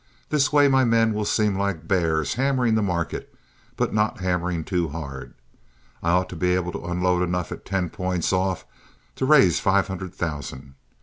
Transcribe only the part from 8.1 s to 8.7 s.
off